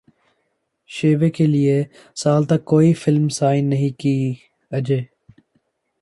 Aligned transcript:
شیوے 0.89 1.29
کیلئے 1.35 1.77
سال 2.21 2.43
تک 2.49 2.65
کوئی 2.71 2.93
فلم 3.03 3.27
سائن 3.37 3.69
نہیں 3.69 3.99
کی 3.99 4.17
اجے 4.71 4.99